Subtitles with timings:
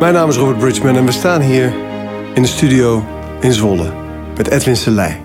[0.00, 1.74] Mijn naam is Robert Bridgman en we staan hier
[2.34, 3.04] in de studio
[3.40, 3.92] in Zwolle
[4.36, 5.16] met Edwin Selei.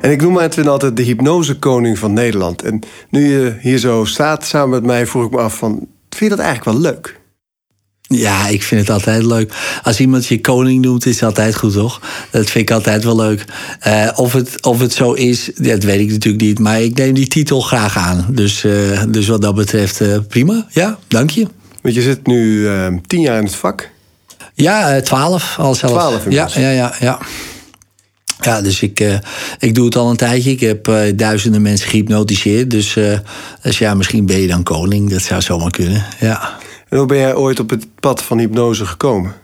[0.00, 2.62] En ik noem Edwin altijd de hypnosekoning van Nederland.
[2.62, 5.70] En nu je hier zo staat samen met mij, vroeg ik me af van...
[6.08, 7.20] vind je dat eigenlijk wel leuk?
[8.00, 9.52] Ja, ik vind het altijd leuk.
[9.82, 12.00] Als iemand je koning noemt, is het altijd goed, toch?
[12.30, 13.44] Dat vind ik altijd wel leuk.
[13.86, 16.58] Uh, of, het, of het zo is, dat weet ik natuurlijk niet.
[16.58, 18.26] Maar ik neem die titel graag aan.
[18.30, 20.66] Dus, uh, dus wat dat betreft, uh, prima.
[20.70, 21.46] Ja, dank je.
[21.82, 22.68] Want je zit nu
[23.06, 23.94] tien jaar in het vak.
[24.56, 25.74] Ja, twaalf al.
[25.74, 27.18] Twaalf ja, ja, ja, ja.
[28.40, 29.18] Ja, dus ik, uh,
[29.58, 30.50] ik doe het al een tijdje.
[30.50, 32.70] Ik heb uh, duizenden mensen gehypnotiseerd.
[32.70, 33.18] Dus, uh,
[33.62, 35.10] dus ja, misschien ben je dan koning.
[35.10, 36.58] Dat zou zomaar kunnen, ja.
[36.88, 39.34] En hoe ben jij ooit op het pad van hypnose gekomen?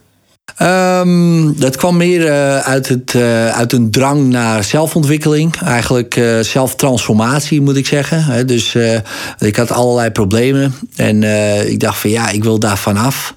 [0.62, 3.14] Um, dat kwam meer uit, het,
[3.52, 5.56] uit een drang naar zelfontwikkeling.
[5.56, 8.46] Eigenlijk zelftransformatie, moet ik zeggen.
[8.46, 8.76] dus
[9.38, 10.74] ik had allerlei problemen.
[10.96, 11.22] En
[11.68, 13.34] ik dacht van ja, ik wil daar vanaf.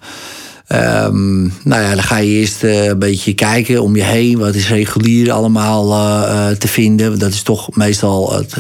[0.68, 4.38] Um, nou ja, dan ga je eerst uh, een beetje kijken om je heen.
[4.38, 7.20] Wat is regulier allemaal uh, te vinden?
[7.20, 8.56] Dat is toch meestal het,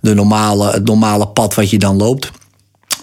[0.00, 2.30] de normale, het normale pad wat je dan loopt.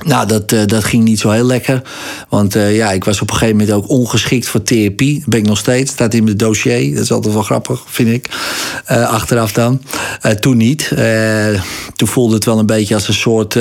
[0.01, 1.81] Nou, dat, uh, dat ging niet zo heel lekker.
[2.29, 5.19] Want uh, ja, ik was op een gegeven moment ook ongeschikt voor therapie.
[5.19, 5.91] Dat ben ik nog steeds.
[5.91, 6.93] Staat in mijn dossier.
[6.93, 8.29] Dat is altijd wel grappig, vind ik.
[8.91, 9.81] Uh, achteraf dan.
[10.39, 10.87] toen niet.
[11.95, 13.57] toen voelde het wel een beetje als een soort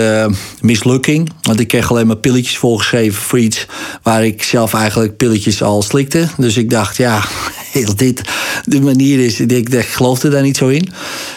[0.61, 1.33] mislukking.
[1.43, 3.67] Want ik kreeg alleen maar pilletjes voorgeschreven voor iets...
[4.03, 6.27] waar ik zelf eigenlijk pilletjes al slikte.
[6.37, 7.25] Dus ik dacht, ja,
[7.73, 8.23] heel dit
[8.65, 9.41] de manier is...
[9.41, 10.89] Ik, ik geloofde daar niet zo in.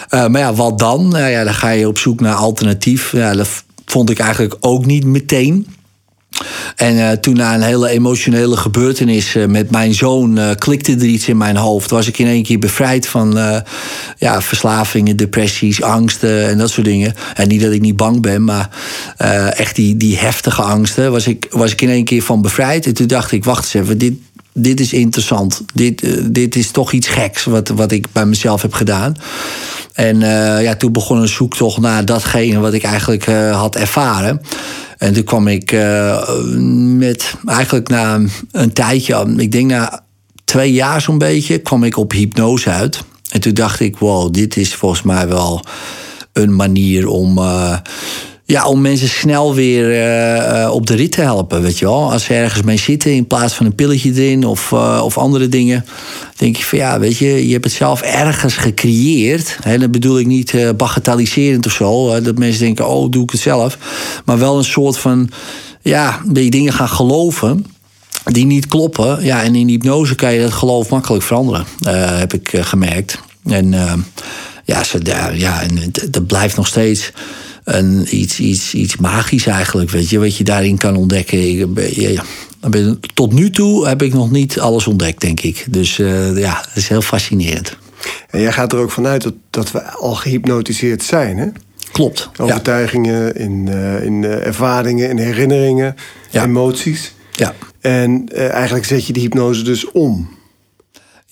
[0.10, 1.08] maar ja, wat dan?
[1.08, 3.12] Nou ja, dan ga je op zoek naar alternatief.
[3.12, 5.68] Ja, dat vond ik eigenlijk ook niet meteen.
[6.76, 11.06] En uh, toen na een hele emotionele gebeurtenis uh, met mijn zoon uh, klikte er
[11.06, 11.90] iets in mijn hoofd.
[11.90, 13.64] Was ik in één keer bevrijd van
[14.18, 17.14] ja, verslavingen, depressies, angsten en dat soort dingen.
[17.34, 18.70] En niet dat ik niet bang ben, maar
[19.56, 22.86] echt die, die heftige angsten was ik, was ik in één keer van bevrijd.
[22.86, 24.14] En toen dacht ik, wacht eens even, dit,
[24.58, 25.62] dit is interessant.
[25.74, 26.04] Dit,
[26.34, 29.16] dit is toch iets geks wat, wat ik bij mezelf heb gedaan.
[29.94, 34.42] En uh, ja, toen begon een zoektocht naar datgene wat ik eigenlijk uh, had ervaren.
[34.98, 35.72] En toen kwam ik
[36.98, 38.20] met eigenlijk na
[38.52, 40.04] een tijdje, ik denk na
[40.46, 43.04] twee jaar zo'n beetje, kwam ik op hypnose uit.
[43.32, 45.66] En toen dacht ik, wow, dit is volgens mij wel
[46.34, 47.40] een manier om
[48.48, 50.08] ja, om mensen snel weer
[50.64, 52.12] uh, op de rit te helpen, weet je wel.
[52.12, 55.50] Als ze ergens mee zitten in plaats van een pilletje erin of, uh, of andere
[55.50, 55.86] dingen.
[56.36, 59.58] denk je van ja, weet je, je hebt het zelf ergens gecreëerd.
[59.62, 62.22] Hè, dat bedoel ik niet uh, bagatelliserend of zo.
[62.22, 63.78] dat mensen denken, oh, doe ik het zelf.
[64.26, 65.30] Maar wel een soort van,
[65.82, 67.66] ja, je dingen gaan geloven
[68.26, 69.24] die niet kloppen.
[69.24, 71.66] Ja, en in hypnose kan je dat geloof makkelijk veranderen,
[72.20, 73.20] heb ik gemerkt.
[73.46, 73.74] En
[74.66, 75.00] ja, ze,
[75.34, 77.12] ja, en dat blijft nog steeds
[77.66, 81.50] een, iets, iets, iets magisch eigenlijk, weet je, wat je daarin kan ontdekken.
[81.50, 82.24] Ik, ja,
[83.14, 85.66] tot nu toe heb ik nog niet alles ontdekt, denk ik.
[85.70, 87.78] Dus uh, ja, dat is heel fascinerend.
[88.30, 91.48] En jij gaat er ook vanuit dat, dat we al gehypnotiseerd zijn, hè?
[91.92, 92.30] Klopt.
[92.38, 93.34] Overtuigingen, ja.
[93.34, 95.96] in, uh, in uh, ervaringen, in herinneringen,
[96.30, 96.44] ja.
[96.44, 97.14] emoties.
[97.32, 97.54] Ja.
[97.82, 100.30] En eigenlijk zet je de hypnose dus om.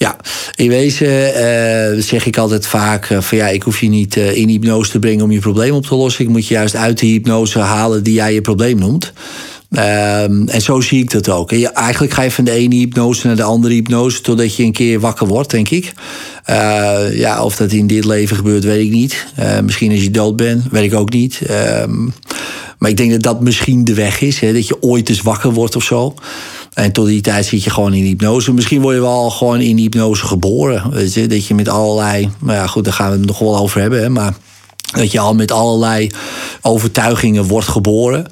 [0.03, 0.17] Ja,
[0.55, 4.35] in wezen uh, zeg ik altijd vaak uh, van ja, ik hoef je niet uh,
[4.35, 6.23] in hypnose te brengen om je probleem op te lossen.
[6.23, 9.13] Ik moet je juist uit de hypnose halen die jij je probleem noemt.
[9.71, 11.51] Ehm, en zo zie ik dat ook.
[11.51, 14.63] En je, eigenlijk ga je van de ene hypnose naar de andere hypnose totdat je
[14.63, 15.93] een keer wakker wordt, denk ik.
[17.13, 19.25] ja, of dat in dit leven gebeurt, weet ik niet.
[19.63, 21.41] misschien als je dood bent, weet ik ook niet.
[21.47, 22.05] Ehm,
[22.77, 25.51] maar ik denk dat dat misschien de weg is, hè, dat je ooit eens wakker
[25.51, 26.13] wordt of zo.
[26.73, 28.53] En tot die tijd zit je gewoon in hypnose.
[28.53, 30.91] Misschien word je wel gewoon in hypnose geboren.
[30.91, 31.27] Weet je?
[31.27, 32.29] Dat je met allerlei.
[32.39, 34.01] Maar ja, goed, daar gaan we het nog wel over hebben.
[34.01, 34.09] Hè?
[34.09, 34.33] Maar
[34.91, 36.09] dat je al met allerlei
[36.61, 38.25] overtuigingen wordt geboren.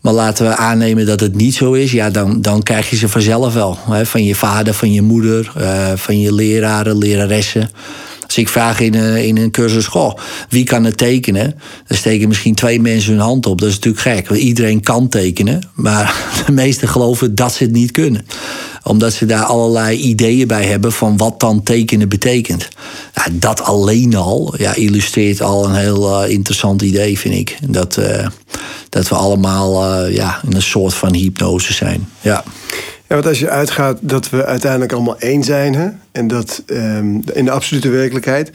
[0.00, 1.92] Maar laten we aannemen dat het niet zo is.
[1.92, 3.78] Ja, dan, dan krijg je ze vanzelf wel.
[3.90, 4.06] Hè?
[4.06, 7.70] Van je vader, van je moeder, uh, van je leraren, leraressen.
[8.28, 10.18] Als ik vraag in, uh, in een cursus, goh,
[10.48, 11.54] wie kan het tekenen?
[11.86, 13.60] Dan steken misschien twee mensen hun hand op.
[13.60, 14.28] Dat is natuurlijk gek.
[14.28, 15.68] Want iedereen kan tekenen.
[15.74, 16.14] Maar
[16.46, 18.26] de meesten geloven dat ze het niet kunnen
[18.82, 22.68] omdat ze daar allerlei ideeën bij hebben van wat dan tekenen betekent.
[23.14, 27.58] Ja, dat alleen al ja, illustreert al een heel uh, interessant idee, vind ik.
[27.68, 28.26] Dat, uh,
[28.88, 32.08] dat we allemaal ja, in een soort van hypnose zijn.
[32.20, 32.44] Ja.
[33.08, 37.22] Ja, want als je uitgaat dat we uiteindelijk allemaal één zijn, hè, en dat um,
[37.32, 38.50] in de absolute werkelijkheid,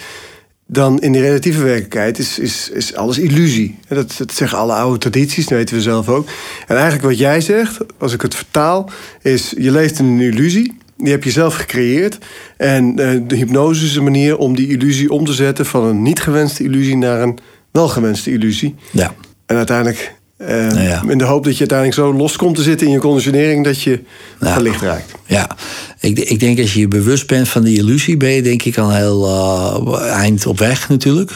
[0.65, 3.77] dan in de relatieve werkelijkheid is, is, is alles illusie.
[3.87, 6.27] Dat, dat zeggen alle oude tradities, dat weten we zelf ook.
[6.67, 8.89] En eigenlijk wat jij zegt, als ik het vertaal,
[9.21, 10.77] is je leeft in een illusie.
[10.97, 12.17] Die heb je zelf gecreëerd.
[12.57, 16.01] En uh, de hypnose is een manier om die illusie om te zetten van een
[16.01, 17.37] niet gewenste illusie naar een
[17.71, 18.75] wel gewenste illusie.
[18.91, 19.13] Ja.
[19.45, 20.13] En uiteindelijk
[20.49, 23.63] Uh, In de hoop dat je uiteindelijk zo los komt te zitten in je conditionering
[23.63, 23.99] dat je
[24.39, 24.53] ja.
[24.53, 25.11] verlicht raakt.
[25.25, 25.57] Ja,
[25.99, 28.77] ik, ik denk als je je bewust bent van die illusie, ben je denk ik
[28.77, 31.31] al heel uh, eind op weg natuurlijk.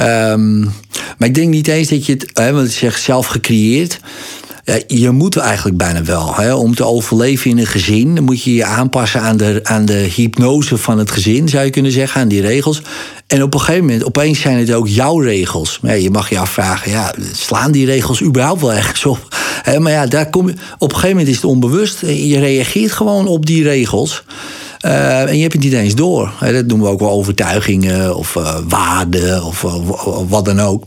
[0.00, 0.72] Um,
[1.18, 4.00] maar ik denk niet eens dat je het, hè, want je zegt zelf gecreëerd.
[4.86, 6.34] Je moet eigenlijk bijna wel.
[6.34, 6.54] Hè?
[6.54, 10.76] Om te overleven in een gezin, moet je je aanpassen aan de, aan de hypnose
[10.76, 12.82] van het gezin, zou je kunnen zeggen, aan die regels.
[13.26, 15.80] En op een gegeven moment, opeens zijn het ook jouw regels.
[15.82, 19.36] Je mag je afvragen, ja, slaan die regels überhaupt wel ergens op?
[19.78, 22.00] maar ja, daar kom je, op een gegeven moment is het onbewust.
[22.00, 24.24] Je reageert gewoon op die regels.
[24.86, 26.32] Uh, en je hebt het niet eens door.
[26.40, 29.74] Dat doen we ook wel overtuigingen of uh, waarden of uh,
[30.28, 30.84] wat dan ook.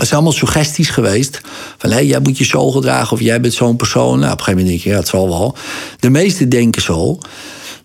[0.00, 1.40] Het zijn allemaal suggesties geweest.
[1.78, 4.18] Van hé, jij moet je zo gedragen of jij bent zo'n persoon.
[4.18, 5.56] Nou, op een gegeven moment denk je, ja, het zal wel.
[6.00, 7.18] De meesten denken zo.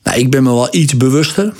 [0.03, 1.53] Nou, ik ben me wel iets bewuster.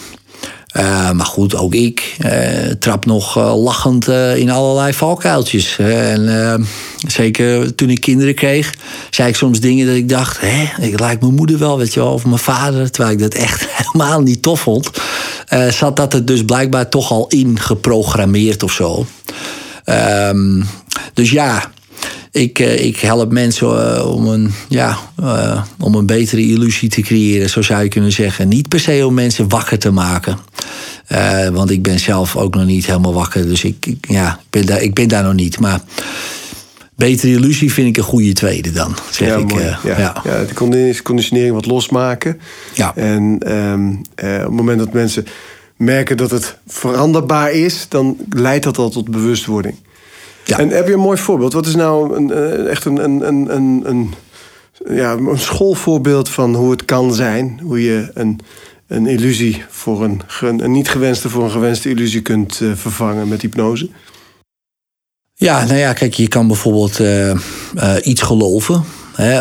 [0.78, 2.32] Uh, maar goed, ook ik uh,
[2.80, 5.78] trap nog uh, lachend in allerlei valkuiltjes.
[5.78, 6.68] en
[7.08, 8.74] zeker toen ik kinderen kreeg,
[9.10, 12.00] zei ik soms dingen dat ik dacht: hè, ik lijkt mijn moeder wel, weet je
[12.00, 12.92] wel, of mijn vader.
[12.92, 14.90] Terwijl ik dat echt helemaal niet tof vond.
[15.70, 19.06] zat dat er dus blijkbaar toch al in geprogrammeerd of zo.
[19.86, 20.66] Um,
[21.14, 21.72] dus ja,
[22.36, 27.02] ik, eh, ik help mensen eh, om, een, ja, uh, om een betere illusie te
[27.02, 28.48] creëren, zo zou je kunnen zeggen.
[28.48, 30.38] Niet per se om mensen wakker te maken.
[31.12, 33.48] Uh, want ik ben zelf ook nog niet helemaal wakker.
[33.48, 35.60] Dus ik, ik, ja, ik, ben daar, ik ben daar nog niet.
[35.60, 35.82] Maar
[36.96, 38.96] betere illusie vind ik een goede tweede dan.
[39.12, 39.80] Zeg ja, ik, ja.
[39.84, 40.22] ja.
[40.24, 40.44] ja.
[40.44, 42.40] de conditionering wat losmaken.
[42.74, 42.96] Ja.
[42.96, 45.26] En um, op het moment dat mensen
[45.76, 49.76] merken dat het veranderbaar is, dan leidt dat al tot bewustwording.
[50.44, 50.60] Ja.
[50.60, 51.54] En heb je een mooi voorbeeld?
[51.54, 54.14] Wat is nou een, eh, echt een, een, een, een,
[54.90, 57.60] ja, een schoolvoorbeeld van hoe het kan zijn?
[57.64, 58.40] Hoe je een,
[58.88, 63.42] een illusie voor een, een niet gewenste voor een gewenste illusie kunt uh, vervangen met
[63.42, 63.90] hypnose?
[65.34, 68.84] Ja, nou ja, kijk, je kan bijvoorbeeld uh, uh, iets geloven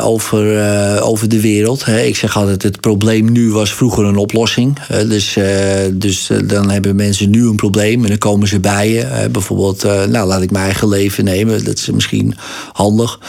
[0.03, 1.85] over, uh, over de wereld.
[1.85, 2.01] Hè.
[2.01, 4.79] Ik zeg altijd, het probleem nu was vroeger een oplossing.
[4.89, 5.45] dus uh,
[5.93, 9.29] dus uh, dan hebben mensen nu een probleem en dan komen ze bij je.
[9.31, 11.65] bijvoorbeeld, nou laat ik mijn eigen leven nemen.
[11.65, 12.35] Dat is misschien
[12.73, 13.21] handig.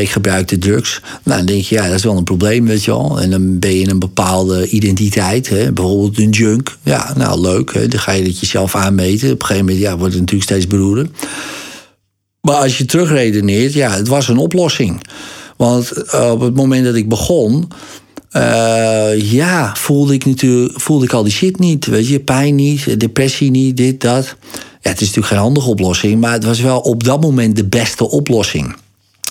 [0.00, 1.00] ik gebruik de drugs.
[1.22, 3.20] Nou, dan denk je, ja, dat is wel een probleem, weet je wel.
[3.20, 5.48] En dan ben je een bepaalde identiteit.
[5.48, 5.72] Hè.
[5.72, 6.76] Bijvoorbeeld een junk.
[6.82, 7.74] Ja, nou leuk.
[7.74, 7.88] Hè.
[7.88, 9.32] Dan ga je dat jezelf aanmeten.
[9.32, 11.06] Op een gegeven moment ja, wordt het natuurlijk steeds beroerder.
[12.40, 15.00] Maar als je terugredeneert, ja, het was een oplossing.
[15.56, 17.68] Want eh, op het moment dat ik begon,
[18.36, 21.86] uh, ja, voelde ik natuurlijk voelde ik al die shit niet.
[21.86, 24.36] Weet je, pijn niet, depressie niet, dit, dat.
[24.80, 28.10] Het is natuurlijk geen handige oplossing, maar het was wel op dat moment de beste
[28.10, 28.76] oplossing.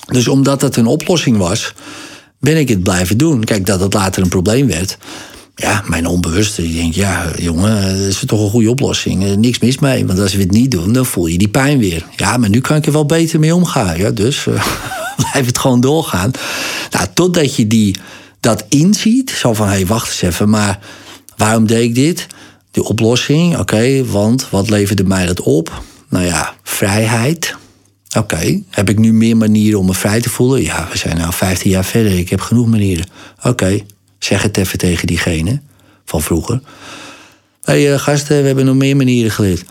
[0.08, 1.74] Dus omdat het een oplossing was,
[2.40, 3.44] ben ik het blijven doen.
[3.44, 4.98] Kijk, dat het later een probleem werd.
[5.56, 9.36] Ja, mijn onbewuste, die denkt, ja, jongen, dat is toch een goede oplossing.
[9.36, 12.06] niks mis mee, want als we het niet doen, dan voel je die pijn weer.
[12.16, 13.98] Ja, maar nu kan ik er wel beter mee omgaan.
[13.98, 14.46] Ja, dus
[15.32, 16.32] blijf het gewoon doorgaan.
[16.92, 17.96] Nou, totdat je die,
[18.40, 20.80] dat inziet, zo van, hé, hey, wacht eens even, maar
[21.38, 22.28] waarom deed ik dit?
[22.72, 25.84] De oplossing, oké, want wat leverde mij dat op?
[26.10, 27.56] Nou ja, vrijheid.
[28.18, 30.62] Oké, heb ik nu meer manieren om me vrij te voelen?
[30.62, 33.06] Ja, we zijn nu 15 jaar verder, ik heb genoeg manieren.
[33.44, 33.80] Oké,
[34.20, 35.62] zeg het even tegen diegene
[36.06, 36.62] van vroeger.
[37.62, 39.64] Hé uh, gasten, we hebben nog meer manieren geleerd.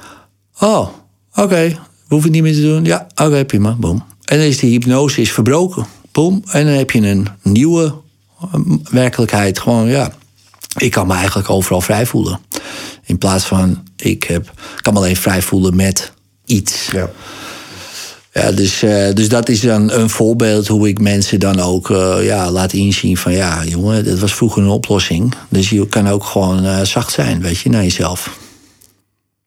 [0.59, 0.89] Oh,
[1.35, 1.79] oké,
[2.09, 2.85] hoef het niet meer te doen.
[2.85, 4.10] Ja, oké, prima, boom.
[4.31, 5.87] En dan is de hypnose is verbroken.
[6.13, 6.43] Boom.
[6.51, 7.95] En dan heb je een nieuwe
[8.41, 9.59] ehm, werkelijkheid.
[9.59, 10.13] Gewoon, ja,
[10.77, 12.41] ik kan me eigenlijk overal vrij voelen.
[13.05, 16.13] In plaats van, ik heb, kan me alleen vrij voelen met
[16.45, 16.89] iets.
[16.93, 17.11] Ja.
[18.33, 22.17] Ja, dus, uh, dus dat is dan een voorbeeld hoe ik mensen dan ook uh,
[22.23, 25.35] ja, laat inzien van ja, jongen, dat was vroeger een oplossing.
[25.49, 28.39] Dus je kan ook gewoon uh, zacht zijn, weet je, naar jezelf.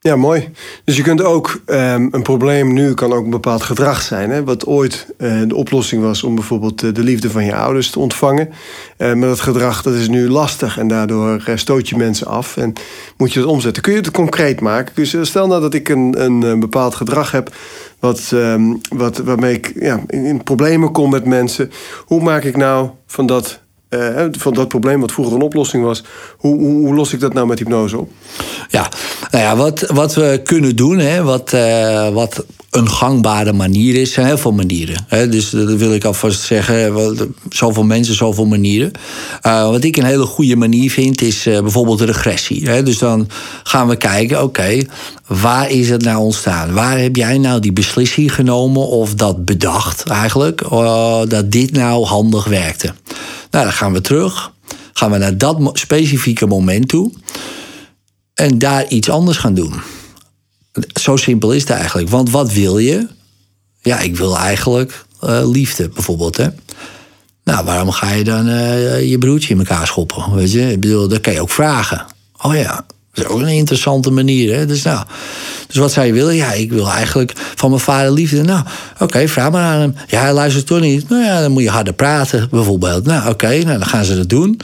[0.03, 0.49] Ja, mooi.
[0.83, 4.29] Dus je kunt ook um, een probleem nu kan ook een bepaald gedrag zijn.
[4.29, 4.43] Hè?
[4.43, 7.99] Wat ooit uh, de oplossing was om bijvoorbeeld uh, de liefde van je ouders te
[7.99, 8.49] ontvangen.
[8.97, 12.57] Uh, maar dat gedrag dat is nu lastig en daardoor stoot je mensen af.
[12.57, 12.73] En
[13.17, 13.83] moet je dat omzetten.
[13.83, 14.95] Kun je het concreet maken?
[14.95, 17.55] Dus stel nou dat ik een, een, bepaald gedrag heb.
[17.99, 21.71] Wat, um, wat, waarmee ik ja, in problemen kom met mensen.
[22.05, 23.62] Hoe maak ik nou van dat
[23.93, 26.03] uh, van dat probleem wat vroeger een oplossing was.
[26.37, 28.11] Hoe, hoe, hoe, los ik dat nou met hypnose op?
[28.69, 28.89] Ja,
[29.31, 34.13] nou ja, wat, wat we kunnen doen, hè, wat, uh, wat een gangbare manier is,
[34.13, 35.05] zijn heel veel manieren.
[35.07, 35.29] Hè.
[35.29, 37.17] Dus dat wil ik alvast zeggen.
[37.49, 38.91] Zoveel mensen, zoveel manieren.
[39.45, 42.69] Uh, wat ik een hele goede manier vind, is bijvoorbeeld regressie.
[42.69, 42.83] Hè.
[42.83, 43.29] Dus dan
[43.63, 44.81] gaan we kijken, oké,
[45.27, 46.73] waar is het nou ontstaan?
[46.73, 50.69] Waar heb jij nou die beslissing genomen of dat bedacht eigenlijk,
[51.27, 52.93] dat dit nou handig werkte?
[53.53, 54.51] Nou, dan gaan we terug.
[54.93, 57.11] Gaan we naar dat specifieke moment toe.
[58.33, 59.73] En daar iets anders gaan doen.
[60.99, 62.09] Zo simpel is het eigenlijk.
[62.09, 63.07] Want wat wil je?
[63.81, 65.05] Ja, ik wil eigenlijk
[65.43, 66.37] liefde, bijvoorbeeld.
[66.37, 66.47] Hè?
[67.43, 68.45] Nou, waarom ga je dan
[69.07, 70.35] je broertje in elkaar schoppen?
[70.35, 70.71] Weet je?
[70.71, 72.05] Ik bedoel, dat kan je ook vragen.
[72.41, 74.55] Oh ja, dat is ook een interessante manier.
[74.55, 74.65] Hè?
[74.65, 75.05] Dus, nou,
[75.67, 76.35] dus wat zou je willen?
[76.35, 78.43] Ja, ik wil eigenlijk van mijn vader liefde.
[78.43, 78.65] Nou,
[78.99, 79.95] oké, vraag maar aan hem.
[80.07, 81.09] Ja, hij luistert toch niet.
[81.09, 83.05] Nou ja, dan moet je harder praten, bijvoorbeeld.
[83.05, 84.59] Nou, oké, nou, dan gaan ze dat doen.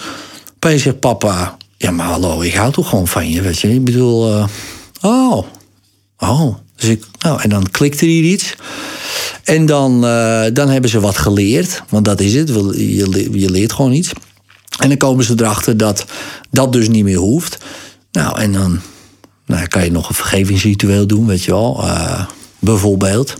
[0.56, 1.58] Opeens zegt papa...
[1.78, 3.74] Ja, maar hallo, ik hou toch gewoon van je, weet je.
[3.74, 4.36] Ik bedoel...
[4.36, 4.46] Uh,
[5.02, 5.46] oh,
[6.18, 6.56] oh.
[6.76, 8.56] Dus ik, nou, en dan klikte er iets.
[9.44, 11.84] En dan, uh, dan hebben ze wat geleerd.
[11.90, 14.12] Want dat is het, je, je leert gewoon iets.
[14.80, 16.06] En dan komen ze erachter dat
[16.52, 17.58] dat dus niet meer hoeft.
[18.12, 18.80] Nou, en dan
[19.46, 21.82] nou, kan je nog een vergevingsritueel doen, weet je wel.
[21.84, 22.26] Uh,
[22.60, 23.38] bijvoorbeeld.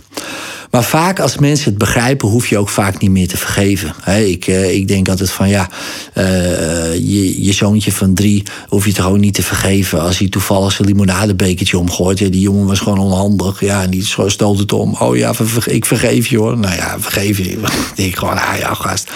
[0.70, 3.94] Maar vaak als mensen het begrijpen, hoef je ook vaak niet meer te vergeven.
[4.06, 5.70] ik, uh, ik denk altijd van ja,
[6.14, 10.28] uh, je, je zoontje van drie hoef je toch ook niet te vergeven als hij
[10.28, 12.18] toevallig zijn limonadebekertje omgooit.
[12.18, 13.60] Ja, die jongen was gewoon onhandig.
[13.60, 14.94] Ja, en die stoot het om.
[14.94, 15.34] Oh ja,
[15.64, 16.58] ik vergeef je hoor.
[16.58, 17.50] Nou ja, vergeef je.
[17.90, 19.10] Ik denk gewoon, ah ja, gast.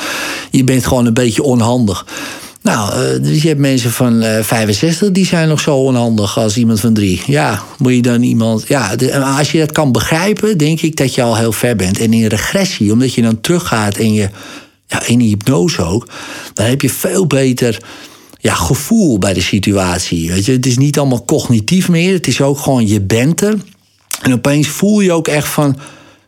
[0.51, 2.07] Je bent gewoon een beetje onhandig.
[2.65, 6.57] Nou, uh, dus je hebt mensen van uh, 65 die zijn nog zo onhandig als
[6.57, 7.23] iemand van drie.
[7.27, 8.69] Ja, moet je dan iemand.
[8.69, 8.95] Ja,
[9.37, 11.99] als je dat kan begrijpen, denk ik dat je al heel ver bent.
[11.99, 14.29] En in regressie, omdat je dan teruggaat in je.
[14.87, 16.09] Ja, in hypnose ook,
[16.55, 17.79] dan heb je veel beter
[18.39, 20.31] ja, gevoel bij de situatie.
[20.31, 20.53] Weet je?
[20.53, 23.55] Het is niet allemaal cognitief meer, het is ook gewoon je bent er.
[24.23, 25.79] En opeens voel je ook echt van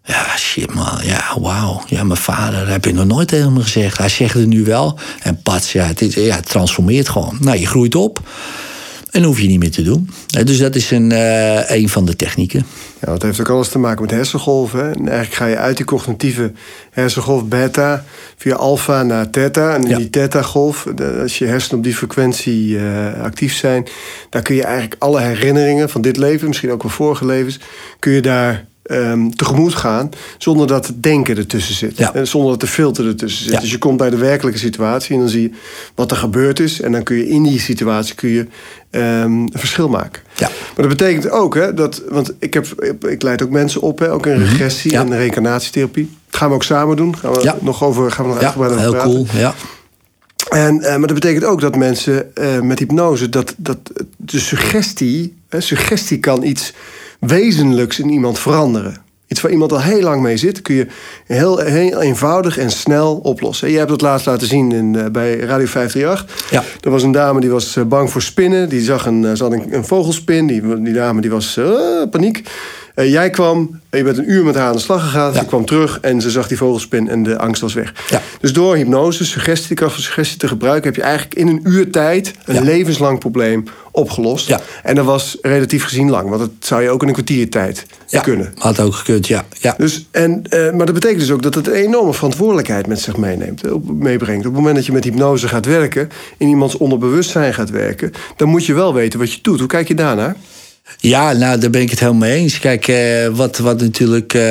[0.07, 0.99] ja, shit man.
[1.03, 1.83] Ja, wauw.
[1.87, 3.99] Ja, mijn vader heb je nog nooit tegen me gezegd.
[3.99, 4.99] Hij zegt het nu wel.
[5.23, 7.37] En pats, ja, het, ja, het transformeert gewoon.
[7.41, 8.21] Nou, je groeit op.
[9.11, 10.11] En dat hoef je niet meer te doen.
[10.45, 12.67] Dus dat is een, uh, een van de technieken.
[13.01, 14.95] Ja, het heeft ook alles te maken met hersengolven.
[14.95, 16.53] En eigenlijk ga je uit die cognitieve
[16.91, 18.05] hersengolf beta
[18.37, 19.75] via alfa naar theta.
[19.75, 20.87] En in die theta-golf,
[21.23, 23.87] als je hersenen op die frequentie uh, actief zijn,
[24.31, 27.59] dan kun je eigenlijk alle herinneringen van dit leven, misschien ook wel vorige levens,
[27.99, 31.99] kun je daar um, tegemoet gaan zonder dat het denken ertussen zit.
[31.99, 33.61] En zonder dat de filter ertussen zit.
[33.61, 35.51] Dus je komt bij de werkelijke situatie en dan zie je
[35.95, 36.81] wat er gebeurd is.
[36.81, 38.47] En dan kun je in die situatie kun je,
[38.91, 40.23] um, een verschil maken.
[40.35, 40.49] Ja.
[40.49, 42.67] Maar dat betekent ook, hè, dat, want ik, heb,
[43.09, 44.43] ik leid ook mensen op, hè, ook in mhm.
[44.43, 46.11] regressie en reïncarnatietherapie.
[46.31, 47.19] Dat gaan we ook samen doen.
[47.19, 49.11] Gaan we nog over, gaan we nog uitgebreid over heel praten.
[49.11, 49.27] Cool.
[49.33, 49.55] Ja.
[50.51, 53.79] En, uh, maar dat betekent ook dat mensen uh, met hypnose, dat, dat
[54.17, 56.73] de suggestie, suggestie kan iets
[57.21, 59.05] wezenlijks in iemand veranderen.
[59.29, 60.87] Iets waar iemand al heel lang mee zit, kun je
[61.27, 63.71] heel, heel eenvoudig en snel oplossen.
[63.71, 66.51] Je hebt het laatst laten zien in, uh, bij Radio 538.
[66.51, 66.63] Ja.
[66.81, 68.69] Er was een dame die was uh, bang voor spinnen.
[68.69, 70.47] Die zag een, ze had een, een, vogelspin.
[70.47, 71.61] Die, die dame die was
[72.11, 72.43] paniek.
[73.05, 75.33] Jij kwam, je bent een uur met haar aan de slag gegaan.
[75.33, 75.39] Ja.
[75.39, 77.93] Ze kwam terug en ze zag die vogelspin en de angst was weg.
[78.11, 78.23] Ja.
[78.41, 80.85] Dus door hypnose, suggestie, de kracht van suggestie te gebruiken...
[80.85, 84.57] heb je eigenlijk in een uur tijd een levenslang probleem opgelost.
[84.83, 88.21] En dat was relatief gezien lang, want dat zou je ook in een kwartiertijd ja,
[88.21, 88.53] kunnen.
[88.59, 89.45] Had ook gekund, ja.
[89.61, 89.75] ja.
[89.79, 93.17] Dus, en, uh, maar dat betekent dus ook dat het een enorme verantwoordelijkheid met zich
[93.17, 94.47] meeneemt, meebrengt.
[94.47, 98.49] Op het moment dat je met hypnose gaat werken, in iemands onderbewustzijn gaat werken, dan
[98.49, 99.59] moet je wel weten wat je doet.
[99.59, 100.37] Hoe kijk je daarnaar?
[100.99, 102.59] Ja, nou, daar ben ik het helemaal mee eens.
[102.59, 104.43] Kijk, eh, wat, wat natuurlijk uh,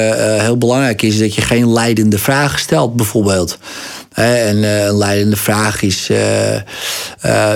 [0.41, 3.57] heel belangrijk is, is dat je geen leidende vragen stelt, bijvoorbeeld.
[4.11, 6.09] En een leidende vraag is,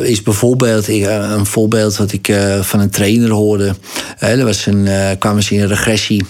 [0.02, 3.76] is bijvoorbeeld een voorbeeld wat ik van een trainer hoorde.
[4.18, 4.88] er was een,
[5.20, 6.26] kwamen ze in een regressie.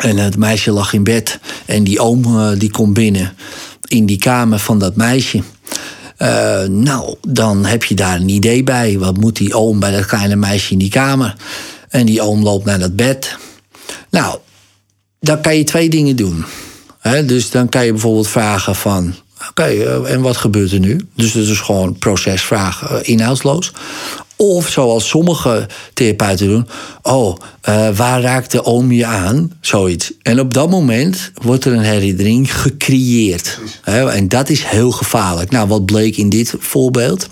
[0.00, 1.38] En het meisje lag in bed.
[1.66, 3.32] En die oom die komt binnen
[3.88, 5.42] in die kamer van dat meisje.
[6.22, 8.98] Uh, nou, dan heb je daar een idee bij.
[8.98, 11.36] Wat moet die oom bij dat kleine meisje in die kamer?
[11.88, 13.36] En die oom loopt naar dat bed.
[14.10, 14.38] Nou,
[15.20, 16.44] dan kan je twee dingen doen.
[17.24, 19.14] dus dan kan je bijvoorbeeld vragen van...
[19.48, 21.08] Oké, eh, en wat gebeurt er nu?
[21.16, 23.72] Dus dat is gewoon procesvraag, uh, inhoudsloos.
[24.42, 26.68] Of zoals sommige therapeuten doen,
[27.02, 27.36] oh,
[27.68, 29.52] uh, waar raakt de oom je aan?
[29.60, 30.12] Zoiets.
[30.22, 33.58] En op dat moment wordt er een herinnering gecreëerd.
[33.84, 35.50] en dat is heel gevaarlijk.
[35.50, 37.28] Nou, wat bleek in dit voorbeeld?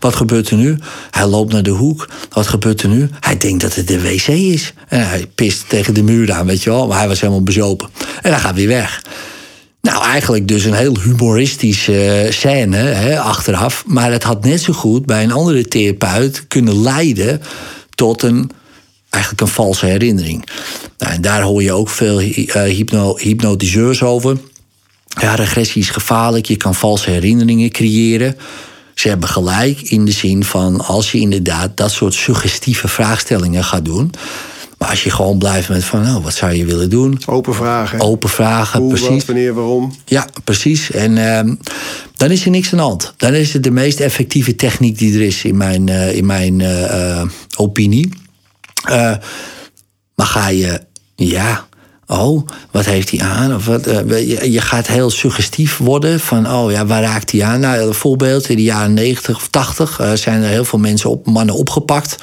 [0.00, 0.78] Wat gebeurt er nu?
[1.10, 2.08] Hij loopt naar de hoek.
[2.30, 3.08] Wat gebeurt er nu?
[3.20, 4.72] Hij denkt dat het de wc is.
[4.88, 6.86] En hij pist tegen de muur aan, weet je wel.
[6.86, 7.88] Maar hij was helemaal bezopen.
[8.22, 9.02] En hij gaat weer weg.
[9.86, 13.84] Nou, eigenlijk dus een heel humoristische uh, scène hè, achteraf.
[13.86, 17.42] Maar het had net zo goed bij een andere therapeut kunnen leiden
[17.94, 18.50] tot een,
[19.10, 20.48] eigenlijk een valse herinnering.
[20.98, 24.38] Nou, en daar hoor je ook veel uh, hypno hypnotiseurs over.
[25.20, 28.36] Ja, regressie is gevaarlijk, je kan valse herinneringen creëren.
[28.94, 33.84] Ze hebben gelijk in de zin van als je inderdaad dat soort suggestieve vraagstellingen gaat
[33.84, 34.10] doen
[34.78, 37.20] maar als je gewoon blijft met van, nou, wat zou je willen doen?
[37.26, 38.00] Open vragen.
[38.00, 39.08] Open vragen, Hoe, precies.
[39.08, 39.94] Wat, wanneer, waarom?
[40.04, 40.90] Ja, precies.
[40.90, 41.54] En uh,
[42.16, 43.14] dan is er niks aan de hand.
[43.16, 46.60] Dan is het de meest effectieve techniek die er is, in mijn, uh, in mijn
[46.60, 47.22] uh,
[47.56, 48.08] opinie.
[50.14, 50.80] maar ga je,
[51.14, 51.66] ja,
[52.06, 53.54] Oh, wat heeft hij aan?
[53.54, 57.60] Of wat, uh, je, gaat heel suggestief worden van, oh ja, waar raakt hij aan?
[57.60, 61.10] Nou, een voorbeeld, in de jaren 90 of 80 uh, zijn er heel veel mensen
[61.10, 62.16] op, mannen opgepakt.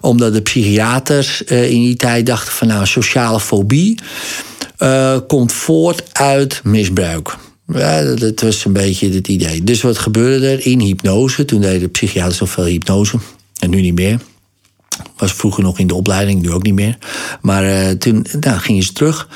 [0.00, 3.98] Omdat de psychiaters uh, in die tijd dachten van, nou, sociale fobie
[5.26, 7.36] komt voort uit misbruik.
[7.66, 9.64] Ja, dat, was een beetje het idee.
[9.64, 11.44] Dus wat gebeurde er in hypnose?
[11.44, 13.18] Toen deden de psychiaters nog veel hypnose.
[13.58, 14.20] En nu niet meer.
[15.16, 16.98] Was vroeger nog in de opleiding, nu ook niet meer.
[17.40, 19.28] Maar uh, toen nou, gingen ze terug.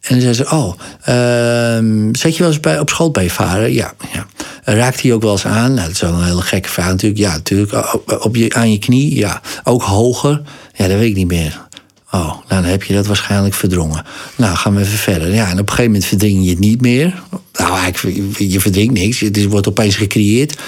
[0.00, 0.74] En dan zei ze: Oh,
[1.08, 3.68] uh, zat je wel eens bij, op school bij vader?
[3.68, 3.94] Ja.
[4.12, 4.26] ja.
[4.64, 5.74] Raakt hij ook wel eens aan?
[5.74, 7.20] Nou, dat is wel een hele gekke vraag natuurlijk.
[7.20, 7.98] Ja, natuurlijk.
[8.24, 9.14] Op je, aan je knie?
[9.14, 9.40] Ja.
[9.64, 10.42] Ook hoger?
[10.74, 11.68] Ja, dat weet ik niet meer.
[12.10, 14.04] Oh, nou dan heb je dat waarschijnlijk verdrongen.
[14.36, 15.34] Nou, gaan we even verder.
[15.34, 17.22] Ja, en op een gegeven moment verdring je het niet meer.
[17.52, 19.20] Nou, eigenlijk, je verdrinkt niks.
[19.20, 20.58] Het wordt opeens gecreëerd.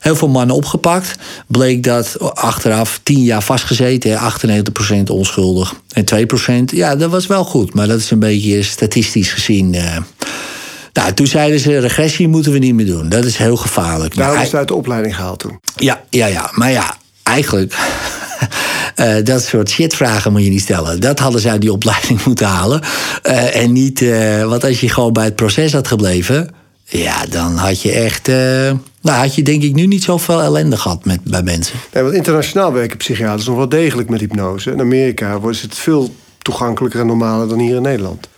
[0.00, 1.14] Heel veel mannen opgepakt.
[1.46, 4.18] Bleek dat achteraf 10 jaar vastgezeten,
[5.08, 5.74] 98% onschuldig.
[5.92, 6.04] En
[6.70, 7.74] 2%, ja, dat was wel goed.
[7.74, 9.74] Maar dat is een beetje statistisch gezien.
[9.74, 9.96] Uh...
[10.98, 13.08] Nou, toen zeiden ze: regressie moeten we niet meer doen.
[13.08, 14.16] Dat is heel gevaarlijk.
[14.16, 15.60] Daarom is het uit de opleiding gehaald toen.
[15.76, 16.50] Ja, ja, ja.
[16.54, 17.76] Maar ja, eigenlijk.
[18.96, 21.00] Uh, dat soort shitvragen moet je niet stellen.
[21.00, 22.80] Dat hadden ze uit die opleiding moeten halen.
[23.26, 26.50] Uh, en niet, uh, want als je gewoon bij het proces had gebleven.
[26.88, 28.26] Ja, dan had je echt.
[28.26, 28.78] nou,
[29.18, 31.78] had je denk ik nu niet zoveel ellende gehad met, bij mensen.
[31.92, 34.70] Nee, want internationaal werken psychiaters nog wel degelijk met hypnose.
[34.70, 38.28] In Amerika is het veel toegankelijker en normaler dan hier in Nederland.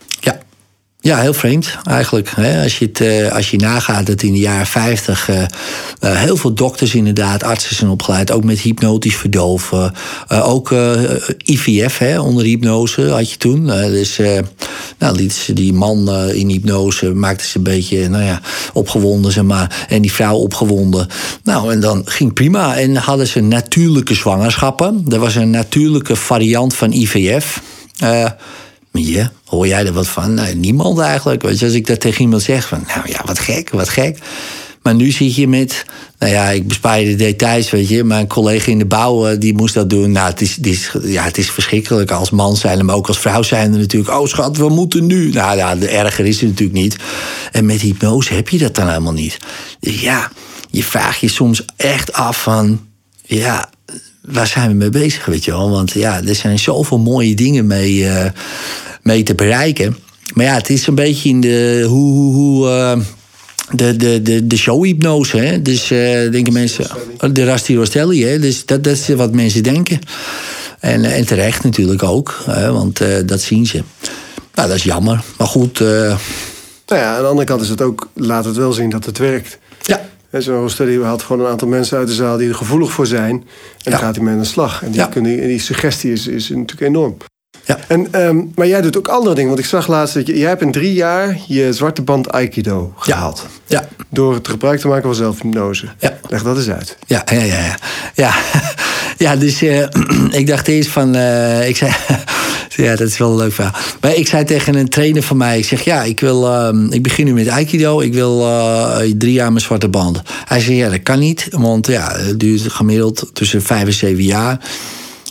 [1.03, 2.33] Ja, heel vreemd eigenlijk.
[2.63, 5.45] Als je, het, eh, als je nagaat dat in de jaren 50 uh, uh,
[5.99, 9.93] heel veel dokters inderdaad, artsen zijn opgeleid, ook met hypnotisch verdoven.
[10.27, 10.75] Ook
[11.43, 13.65] IVF, hè, onder hypnose had je toen.
[13.65, 14.19] dus
[14.97, 18.41] nou, lieten ze die man in hypnose, maakten ze een beetje nou ja,
[18.73, 19.85] opgewonden, zeg maar.
[19.89, 21.07] En die vrouw opgewonden.
[21.43, 22.77] Nou, en dan ging prima.
[22.77, 25.05] En hadden ze natuurlijke zwangerschappen.
[25.09, 27.61] Er was een natuurlijke variant van IVF.
[28.91, 30.39] Ja, hoor jij er wat van?
[30.55, 31.41] Niemand eigenlijk.
[31.41, 34.17] Weet je, als ik dat tegen iemand zeg, van nou ja, wat gek, wat gek.
[34.81, 35.85] Maar nu zit je met,
[36.19, 38.03] nou ja, ik bespaar je de details, weet je.
[38.03, 40.11] Mijn collega in de bouw, eh, die moest dat doen.
[40.11, 43.71] Nou, het is, ja, het is verschrikkelijk als man zijn, maar ook als vrouw zijn
[43.71, 44.19] natuurlijk.
[44.19, 45.29] Oh schat, we moeten nu.
[45.31, 46.95] Nou ja, de erger is het natuurlijk niet.
[47.51, 49.37] En met hypnose heb je dat dan helemaal niet.
[49.79, 50.31] Dus ja,
[50.69, 52.87] je vraagt je soms echt af van,
[53.25, 53.69] ja,
[54.21, 55.69] waar zijn we mee bezig, weet je wel?
[55.69, 58.25] Want ja, er zijn zoveel mooie dingen mee, uh,
[59.01, 59.97] mee te bereiken.
[60.33, 62.13] Maar ja, het is een beetje in de hoe.
[62.13, 62.99] hoe, hoe uh,
[63.71, 65.61] de, de, de, de showhypnose, hè?
[65.61, 66.85] Dus uh, denken mensen.
[67.31, 68.39] De Rasti Rostelli, hè?
[68.39, 69.99] Dus dat, dat is wat mensen denken.
[70.79, 72.71] En, en terecht natuurlijk ook, hè?
[72.71, 73.83] want dat zien ze.
[74.53, 75.23] Nou, dat is jammer.
[75.37, 75.79] Maar goed.
[75.79, 79.17] Nou ja, aan de andere kant is het ook, laat het wel zien dat het
[79.17, 79.57] werkt.
[79.81, 83.07] Ja, Zo'n study haalt gewoon een aantal mensen uit de zaal die er gevoelig voor
[83.07, 83.47] zijn.
[83.83, 84.83] En dan gaat hij met een slag.
[84.83, 87.17] En die, kunnen, die suggestie is, is natuurlijk enorm.
[87.63, 87.77] Ja.
[87.87, 89.49] En, um, maar jij doet ook andere dingen.
[89.49, 92.93] Want ik zag laatst dat je, jij hebt in drie jaar je zwarte band Aikido
[92.97, 93.45] gehaald.
[93.65, 93.87] Ja.
[94.09, 95.87] Door het gebruik te maken van zelfhypnose.
[95.99, 96.17] Ja.
[96.29, 96.97] Leg dat eens uit.
[97.05, 97.55] Ja, ja, ja.
[97.55, 97.75] Ja,
[98.13, 98.33] ja.
[99.25, 99.85] ja dus uh,
[100.39, 101.15] ik dacht eerst van...
[101.15, 101.91] Uh, ik zei...
[102.85, 103.73] ja, dat is wel een leuk verhaal.
[104.01, 105.57] Maar ik zei tegen een trainer van mij...
[105.57, 107.99] Ik zeg, ja, ik, wil, uh, ik begin nu met Aikido.
[107.99, 108.47] Ik wil
[109.17, 110.21] drie jaar mijn zwarte band.
[110.45, 111.47] Hij zei, ja, dat kan niet.
[111.49, 114.59] Want ja, het duurt gemiddeld tussen vijf en zeven jaar...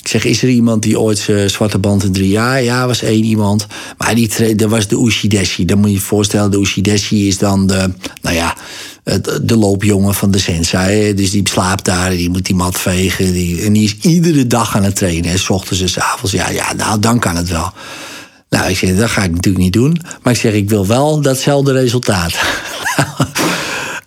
[0.02, 2.62] Ik zeg, is er iemand die ooit zwarte band in drie jaar?
[2.62, 3.66] Ja, was één iemand.
[3.98, 5.64] Maar die, dat was de Ushideshi.
[5.64, 7.90] Dan moet je je voorstellen, de Ushideshi is dan de,
[8.22, 8.56] nou ja,
[9.42, 11.14] de loopjongen van de sensei.
[11.14, 13.32] Dus die slaapt daar, die moet die mat vegen.
[13.32, 15.38] Die, en die is iedere dag aan het trainen.
[15.38, 16.32] S ochtends en s avonds.
[16.32, 17.72] Ja, ja, nou, dan kan het wel.
[18.48, 20.00] Nou, ik zeg, dat ga ik natuurlijk niet doen.
[20.22, 22.34] Maar ik zeg, ik wil wel datzelfde resultaat.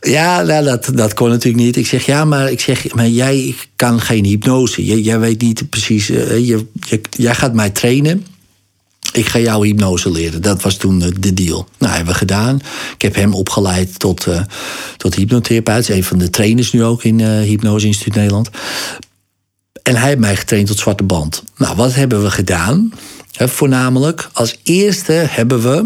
[0.03, 1.75] Ja, nou, dat, dat kon natuurlijk niet.
[1.75, 5.01] Ik zeg, ja, maar, ik zeg, maar jij kan geen hypnose.
[5.03, 6.07] Jij, weet niet precies.
[6.07, 6.65] Je, je,
[7.09, 8.25] jij gaat mij trainen.
[9.13, 10.41] Ik ga jou hypnose leren.
[10.41, 11.67] Dat was toen de deal.
[11.77, 12.59] Nou, hebben we gedaan.
[12.93, 14.41] Ik heb hem opgeleid tot, uh,
[14.97, 15.89] tot hypnotherapeut.
[15.89, 18.49] Een van de trainers nu ook in uh, Hypnose Instituut Nederland.
[19.83, 21.43] En hij heeft mij getraind tot zwarte band.
[21.57, 22.93] Nou, wat hebben we gedaan?
[23.35, 25.85] voornamelijk, als eerste hebben we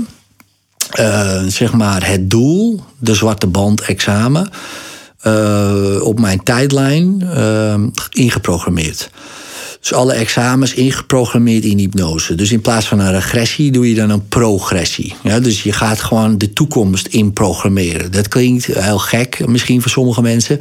[1.50, 4.50] zeg maar het doel, de zwarte band examen,
[6.02, 7.28] op mijn tijdlijn
[8.12, 9.10] ingeprogrammeerd.
[9.80, 12.36] Dus alle examens ingeprogrammeerd in hypnose.
[12.36, 15.14] Dus in plaats van een regressie doe je dan een progressie.
[15.24, 18.12] Ja, dus je gaat gewoon de toekomst inprogrammeren.
[18.12, 20.60] Dat klinkt heel gek, misschien voor sommige mensen.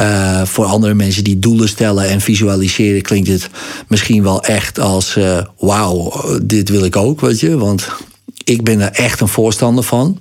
[0.00, 3.48] Uh, voor andere mensen die doelen stellen en visualiseren, klinkt het
[3.88, 7.56] misschien wel echt als: uh, wauw, dit wil ik ook, weet je.
[7.56, 7.88] Want
[8.44, 10.18] ik ben er echt een voorstander van.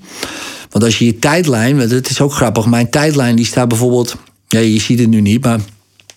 [0.70, 4.16] Want als je je tijdlijn, het is ook grappig, mijn tijdlijn die staat bijvoorbeeld,
[4.48, 5.60] ja, je ziet het nu niet, maar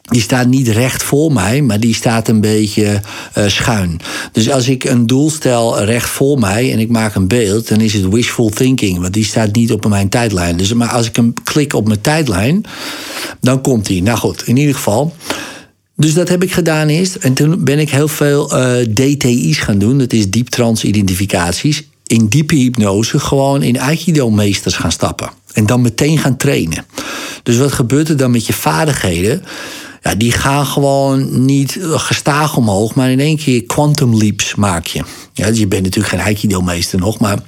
[0.06, 3.00] die staat niet recht voor mij, maar die staat een beetje
[3.38, 4.00] uh, schuin.
[4.32, 7.80] Dus als ik een doel stel recht voor mij en ik maak een beeld, dan
[7.80, 10.56] is het wishful thinking, want die staat niet op mijn tijdlijn.
[10.56, 12.64] Dus maar als ik hem klik op mijn tijdlijn,
[13.40, 14.02] dan komt die.
[14.02, 15.14] Nou goed, in ieder geval.
[15.96, 17.14] Dus dat heb ik gedaan eerst.
[17.14, 19.98] En toen ben ik heel veel uh, DTI's gaan doen.
[19.98, 21.82] Dat is diep trance identificaties.
[22.06, 25.30] In diepe hypnose gewoon in Aikido-meesters gaan stappen.
[25.52, 26.84] En dan meteen gaan trainen.
[27.42, 29.42] Dus wat gebeurt er dan met je vaardigheden?
[30.14, 35.02] Die gaan gewoon niet gestaag omhoog, maar in één keer quantum leaps maak je.
[35.32, 37.38] Ja, dus je bent natuurlijk geen Aikido-meester nog, maar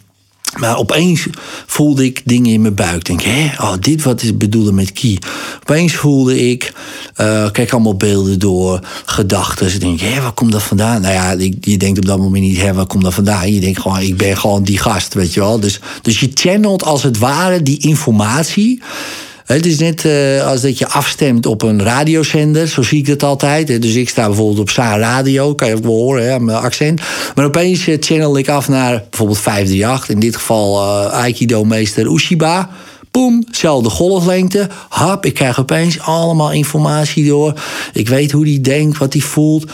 [0.56, 1.26] maar opeens
[1.66, 3.04] voelde ik dingen in mijn buik.
[3.04, 5.18] Denk, hé, oh, dit wat is bedoelen met ki.
[5.60, 6.72] Opeens voelde ik,
[7.20, 9.66] uh, kijk allemaal beelden door, gedachten.
[9.66, 11.00] Ik denk, hé, waar komt dat vandaan?
[11.00, 13.52] Nou ja, je denkt op dat moment niet, hé, waar komt dat vandaan?
[13.52, 15.60] Je denkt gewoon, ik ben gewoon die gast, weet je wel.
[15.60, 18.82] Dus, dus je channelt als het ware die informatie
[19.56, 23.22] het is net uh, als dat je afstemt op een radiozender, zo zie ik het
[23.22, 23.82] altijd.
[23.82, 27.00] Dus ik sta bijvoorbeeld op Saar Radio, kan je ook wel horen, hè, mijn accent.
[27.34, 32.70] Maar opeens eh, channel ik af naar bijvoorbeeld 538, in dit geval uh, Aikido-meester Ushiba.
[33.10, 34.68] Boom, zelfde golflengte.
[34.88, 37.60] Hap, ik krijg opeens allemaal informatie door.
[37.92, 39.70] Ik weet hoe die denkt, wat hij voelt.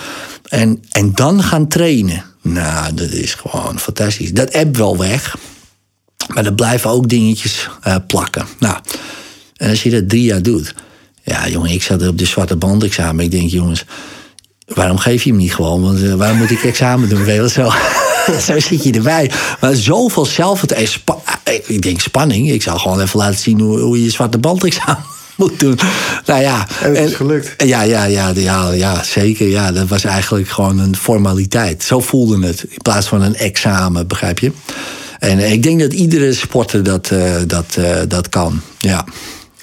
[0.49, 2.25] En, en dan gaan trainen.
[2.43, 4.33] Nou, dat is gewoon fantastisch.
[4.33, 5.37] Dat app wel weg.
[6.35, 7.69] Maar er blijven ook dingetjes
[8.07, 8.47] plakken.
[8.59, 8.77] Nou,
[9.57, 10.75] en als je dat drie jaar doet.
[11.23, 13.25] Ja, jongen, ik zat op de zwarte band examen.
[13.25, 13.85] Ik denk, jongens,
[14.67, 15.83] waarom geef je hem niet gewoon?
[15.83, 17.25] Want uh, waarom moet ik examen doen?
[17.25, 17.71] Weet zo,
[18.47, 19.31] zo zit je erbij.
[19.61, 20.93] Maar zoveel zelfvertrouwen.
[21.43, 22.51] Eh, ik denk spanning.
[22.51, 25.05] Ik zou gewoon even laten zien hoe, hoe je zwarte band examen
[25.37, 25.79] moet doen.
[26.27, 26.69] Nou ja.
[26.81, 27.65] En het is gelukt.
[27.65, 29.49] Ja, ja, ja, ja, ja, zeker.
[29.49, 31.83] Ja, dat was eigenlijk gewoon een formaliteit.
[31.83, 32.65] Zo voelde het.
[32.69, 34.53] In plaats van een examen, begrijp je?
[35.19, 38.61] En ik denk dat iedere sporter dat, uh, dat, uh, dat kan.
[38.79, 39.05] Ja.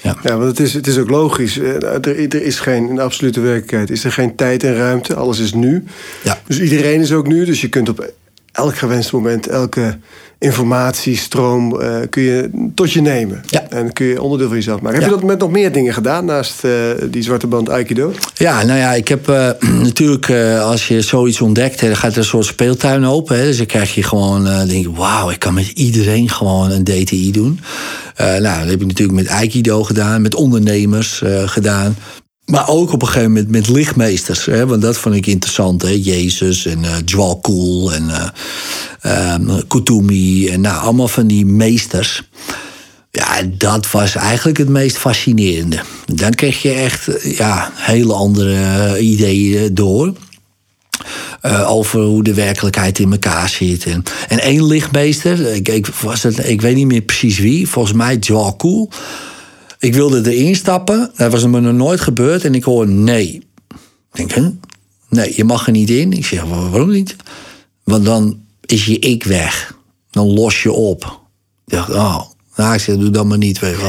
[0.02, 1.60] Ja, ja want het is, het is ook logisch.
[1.60, 5.16] Eh, er, er is geen, in de absolute werkelijkheid is er geen tijd en ruimte.
[5.16, 5.84] Alles is nu.
[6.24, 6.42] Ja.
[6.48, 7.46] Dus iedereen is ook nu.
[7.46, 8.14] Dus je kunt op
[8.52, 9.98] elk gewenst moment, elke
[10.38, 13.44] informatiestroom uh, kun je tot je nemen.
[13.48, 13.61] Ja.
[13.74, 15.00] En kun je onderdeel van jezelf maken.
[15.00, 16.72] Heb je dat met nog meer dingen gedaan naast uh,
[17.10, 18.14] die zwarte band Aikido?
[18.34, 19.50] Ja, nou ja, ik heb uh,
[19.88, 20.32] natuurlijk,
[20.62, 23.38] als je zoiets ontdekt, dan gaat er een soort speeltuin open.
[23.38, 26.84] Hè, dus dan krijg je gewoon, denk je, wauw, ik kan met iedereen gewoon een
[26.84, 27.60] DTI doen.
[28.18, 31.96] nou, dat heb ik natuurlijk met Aikido gedaan, met ondernemers gedaan.
[32.52, 34.46] Maar ook op een gegeven moment met lichtmeesters.
[34.46, 35.82] Hè, want dat vond ik interessant.
[35.82, 35.90] Hè?
[36.02, 38.04] Jezus en uh, Jwal Kool en
[39.06, 40.48] uh, um, Kutumi.
[40.48, 42.24] En nou, allemaal van die meesters.
[43.12, 45.80] Ja, dat was eigenlijk het meest fascinerende.
[46.06, 50.13] Dan kreeg je echt ja, hele andere ideeën door.
[51.41, 53.86] Uh, over hoe de werkelijkheid in elkaar zit.
[53.86, 57.93] En, en één lichtmeester, ik, ik, was het, ik weet niet meer precies wie, volgens
[57.93, 58.19] mij
[58.58, 58.91] Kool.
[59.80, 61.12] Ik wilde erin stappen.
[61.15, 62.45] Dat was me nog nooit gebeurd.
[62.45, 63.47] En ik hoor nee.
[64.13, 64.54] Ik denk,
[65.12, 66.13] Nee, je mag er niet in.
[66.13, 67.15] Ik zeg, waarom niet?
[67.84, 69.78] Want dan is je ik weg.
[70.10, 71.21] Dan los je op.
[71.65, 72.31] Ik dacht, oh.
[72.62, 73.76] Nou, ik zeg, doe dat maar niet, weet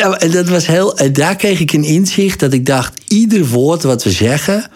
[0.00, 0.98] ja, en dat was heel...
[0.98, 3.00] En daar kreeg ik een inzicht dat ik dacht...
[3.08, 4.70] ieder woord wat we zeggen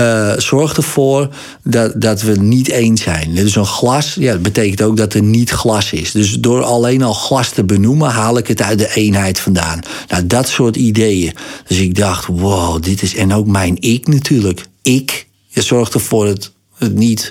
[0.00, 1.28] uh, zorgt ervoor
[1.62, 3.34] dat, dat we niet eens zijn.
[3.34, 6.10] Dus een glas, ja, betekent ook dat er niet glas is.
[6.10, 9.80] Dus door alleen al glas te benoemen, haal ik het uit de eenheid vandaan.
[10.08, 11.32] Nou, dat soort ideeën.
[11.66, 13.14] Dus ik dacht, wow, dit is.
[13.14, 14.64] En ook mijn ik natuurlijk.
[14.82, 17.30] Ik, je zorgt ervoor dat het niet.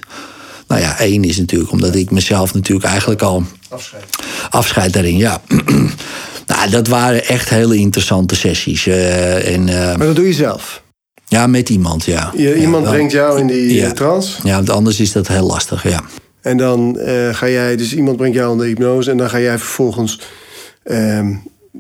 [0.71, 3.43] Nou ja, één is natuurlijk, omdat ik mezelf natuurlijk eigenlijk al.
[3.69, 4.03] Afscheid.
[4.49, 5.41] Afscheid daarin, ja.
[6.47, 8.85] nou, dat waren echt hele interessante sessies.
[8.85, 10.83] Uh, en, uh, maar dat doe je zelf?
[11.25, 12.31] Ja, met iemand, ja.
[12.35, 13.91] Je, iemand brengt jou in die ja.
[13.91, 14.39] trance?
[14.43, 16.03] Ja, want anders is dat heel lastig, ja.
[16.41, 19.39] En dan uh, ga jij, dus iemand brengt jou in de hypnose en dan ga
[19.39, 20.19] jij vervolgens.
[20.83, 21.27] Uh,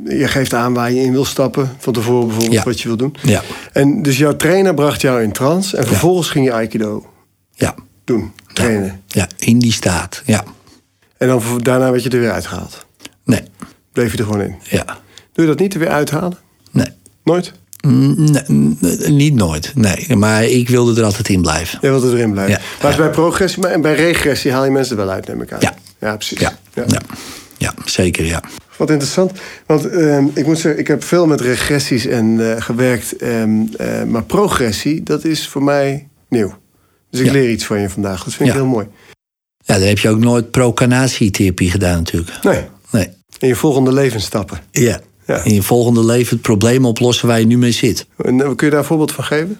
[0.05, 1.75] je geeft aan waar je in wil stappen.
[1.77, 2.63] Van tevoren bijvoorbeeld ja.
[2.63, 3.15] wat je wil doen.
[3.21, 3.41] Ja.
[3.73, 7.05] En dus jouw trainer bracht jou in trance en vervolgens ging je Aikido
[7.53, 7.75] ja.
[8.03, 9.01] doen, trainen.
[9.07, 9.27] Ja.
[9.37, 10.43] in die staat, ja.
[11.17, 12.85] En dan daarna werd je er weer uitgehaald?
[13.23, 13.41] Nee.
[13.93, 14.55] Bleef je er gewoon in?
[14.63, 14.85] Ja.
[15.33, 16.37] Doe je dat niet er weer uithalen?
[16.71, 16.87] Nee.
[17.23, 17.53] Nooit?
[17.87, 20.15] Nee, niet nooit, nee.
[20.15, 21.79] Maar ik wilde er altijd in blijven.
[21.81, 22.53] Je wilde erin blijven.
[22.53, 25.59] Ja, maar bij progressie en bij regressie haal je mensen wel uit, neem ik aan.
[25.61, 26.39] Ja, ja precies.
[26.39, 26.85] Ja, ja.
[27.57, 27.73] ja.
[27.85, 28.43] zeker, ja.
[28.77, 29.31] Wat interessant.
[29.65, 33.23] Want uh, ik moet zeggen, ik heb veel met regressies en uh, gewerkt.
[33.23, 33.43] Uh,
[34.07, 36.53] maar progressie, dat is voor mij nieuw.
[37.11, 38.23] Dus ik leer iets van je vandaag.
[38.23, 38.87] Dat vind ik heel mooi.
[39.65, 42.43] Ja, dan heb je ook nooit procanatietherapie gedaan natuurlijk.
[42.43, 42.63] Nee.
[42.91, 43.09] nee.
[43.39, 44.59] In je volgende levensstappen.
[44.71, 44.99] Ja.
[45.25, 45.43] Ja.
[45.43, 48.05] In je volgende leven het probleem oplossen waar je nu mee zit.
[48.17, 49.59] En, eh, kun je daar een voorbeeld van geven?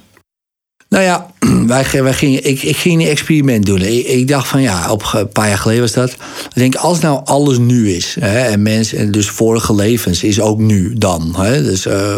[0.90, 1.32] Nou ja,
[1.68, 3.82] wij, wij gingen, ik, ik ging een experiment doen.
[3.82, 6.10] Ik, ik, dacht van ja, op een paar jaar geleden was dat.
[6.10, 6.18] Ik
[6.54, 8.16] denk, als nou alles nu is.
[8.20, 11.36] Hè, en mensen, en dus vorige levens is ook nu dan.
[11.38, 12.18] Hè, dus uh,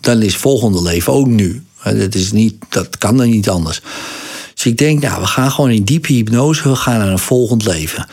[0.00, 1.62] dan is volgende leven ook nu.
[1.82, 3.82] Dat, is niet, dat kan dan niet anders.
[4.60, 7.64] Dus ik denk, nou, we gaan gewoon in diepe hypnose, we gaan naar een volgend
[7.64, 8.06] leven.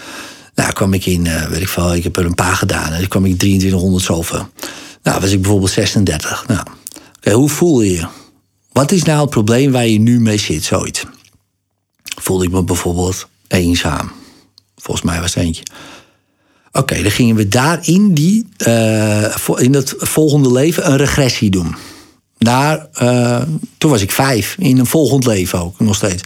[0.55, 2.91] Nou, kwam ik in, uh, weet ik veel, ik heb er een paar gedaan.
[2.91, 4.49] En dan kwam ik 2300 zoveel.
[5.03, 6.45] Nou, was ik bijvoorbeeld 36.
[6.47, 6.62] Nou,
[7.36, 8.07] hoe voel je je?
[8.71, 11.05] Wat is nou het probleem waar je nu mee zit, zoiets?
[12.21, 14.12] Voelde ik me bijvoorbeeld eenzaam?
[14.75, 15.63] Volgens mij was het eentje.
[16.71, 21.75] Oké, dan gingen we daar in, die, uh, in dat volgende leven een regressie doen.
[22.38, 23.41] Daar, uh,
[23.78, 26.23] toen was ik vijf, in een volgend leven ook, nog steeds.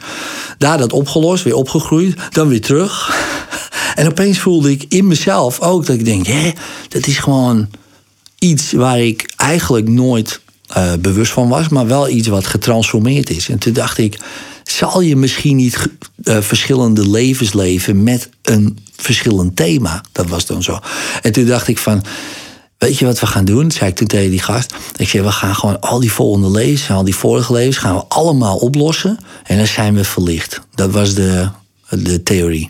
[0.58, 3.10] Daar dat opgelost, weer opgegroeid, dan weer terug.
[3.95, 6.52] En opeens voelde ik in mezelf ook dat ik denk, hé,
[6.89, 7.69] dat is gewoon
[8.39, 10.41] iets waar ik eigenlijk nooit
[10.78, 13.50] uh, bewust van was, maar wel iets wat getransformeerd is.
[13.50, 14.19] En toen dacht ik,
[14.63, 15.88] zal je misschien niet
[16.24, 20.04] uh, verschillende levens leven met een verschillend thema?
[20.12, 20.80] Dat was dan zo.
[21.21, 22.04] En toen dacht ik van,
[22.88, 23.72] weet je wat we gaan doen?
[23.72, 24.74] Zei ik toen tegen die gast.
[24.96, 28.04] Ik zei, we gaan gewoon al die volgende levens, al die vorige levens, gaan we
[28.08, 29.17] allemaal oplossen.
[29.44, 30.62] En dan zijn we verlicht.
[30.76, 31.48] Dat was de,
[31.89, 32.70] de theorie.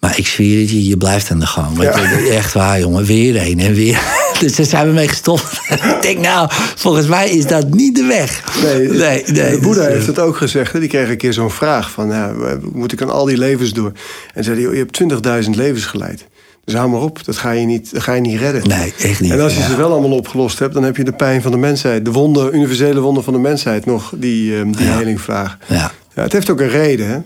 [0.00, 1.82] Maar ik zweer het je, je blijft aan de gang.
[1.82, 1.90] Ja.
[2.30, 3.04] Echt waar, jongen.
[3.04, 4.00] Weer een en weer.
[4.40, 5.60] Dus daar zijn we mee gestopt.
[5.70, 8.42] ik denk, nou, volgens mij is dat niet de weg.
[8.62, 10.72] Nee, nee, nee de Boeddha dus, heeft het ook gezegd.
[10.72, 12.34] Die kreeg een keer zo'n vraag van, ja,
[12.72, 13.92] moet ik aan al die levens door?
[14.34, 16.26] En zei hij, je hebt 20.000 levens geleid.
[16.66, 18.68] Dus hou maar op, dat ga je niet, dat ga je niet redden.
[18.68, 19.32] Nee, echt niet.
[19.32, 21.56] En als je ze wel allemaal opgelost hebt, dan heb je de pijn van de
[21.56, 24.96] mensheid, de wonde, universele wonde van de mensheid nog, die, um, die ja.
[24.96, 25.58] helingvraag.
[25.66, 25.92] Ja.
[26.14, 26.22] ja.
[26.22, 27.18] Het heeft ook een reden, hè?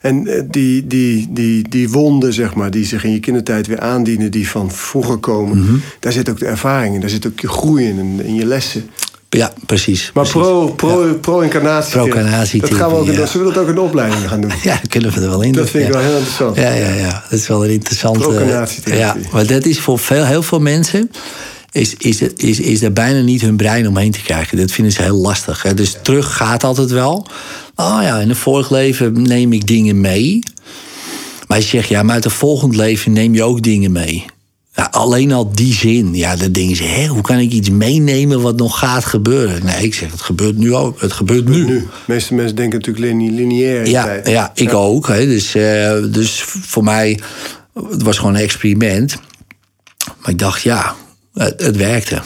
[0.00, 3.80] En eh, die, die, die, die wonden, zeg maar, die zich in je kindertijd weer
[3.80, 5.80] aandienen, die van vroeger komen, mm -hmm.
[6.00, 8.90] daar zit ook de ervaring in, daar zit ook je groei in, in je lessen.
[9.36, 10.10] Ja, precies.
[10.14, 10.40] Maar precies.
[10.40, 11.12] pro, pro, ja.
[11.12, 11.92] pro-incarnatie.
[11.92, 12.60] Pro-incarnatie.
[12.60, 13.26] Dat gaan we ook, ja.
[13.26, 14.52] zullen we dat ook in de opleiding gaan doen?
[14.62, 15.52] Ja, dat kunnen we er wel in.
[15.52, 16.56] Dat vind ik wel heel interessant.
[16.56, 17.24] Ja, ja, ja.
[17.30, 18.18] Dat is wel een interessante.
[18.18, 18.94] Pro-incarnatie.
[18.94, 21.10] Ja, maar dat is voor veel, heel veel mensen.
[21.70, 24.56] Is, is, is, is er bijna niet hun brein omheen te krijgen.
[24.56, 25.62] Dat vinden ze heel lastig.
[25.62, 25.74] Hè?
[25.74, 27.26] Dus terug gaat altijd wel.
[27.76, 30.42] Oh ja, in een vorig leven neem ik dingen mee.
[31.46, 34.24] Maar je zegt, ja, maar uit een volgend leven neem je ook dingen mee.
[34.74, 38.40] Ja, alleen al die zin, ja, dan denken ze, hè, hoe kan ik iets meenemen
[38.40, 39.64] wat nog gaat gebeuren?
[39.64, 41.00] Nee, ik zeg, het gebeurt nu ook.
[41.00, 41.64] Het gebeurt nu.
[41.64, 41.78] nu.
[41.78, 44.28] De meeste mensen denken natuurlijk lineair in ja, tijd.
[44.28, 44.76] Ja, ik ja.
[44.76, 45.08] ook.
[45.08, 45.26] Hè.
[45.26, 47.20] Dus, uh, dus voor mij,
[47.90, 49.16] het was gewoon een experiment.
[50.20, 50.94] Maar ik dacht, ja,
[51.34, 52.22] het, het werkte.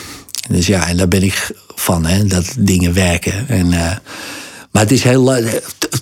[0.48, 3.48] Dus ja, en daar ben ik van, hè, dat dingen werken.
[3.48, 3.66] En...
[3.66, 3.92] Uh,
[4.70, 5.22] maar het is heel